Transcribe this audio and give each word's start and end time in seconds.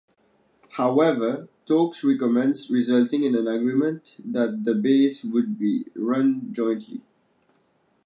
However, 0.77 1.47
talks 1.67 2.03
recommenced 2.03 2.71
resulting 2.71 3.23
in 3.23 3.35
an 3.35 3.47
agreement 3.47 4.15
that 4.25 4.63
the 4.63 4.73
base 4.73 5.23
would 5.23 5.59
be 5.59 5.85
run 5.93 6.51
jointly. 6.55 7.01